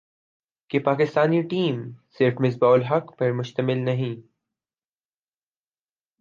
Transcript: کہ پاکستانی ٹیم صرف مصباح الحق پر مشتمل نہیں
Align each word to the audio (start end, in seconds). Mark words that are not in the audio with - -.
کہ 0.69 0.79
پاکستانی 0.79 1.41
ٹیم 1.41 1.81
صرف 2.19 2.41
مصباح 2.41 2.73
الحق 2.73 3.17
پر 3.17 3.31
مشتمل 3.31 3.85
نہیں 3.85 4.21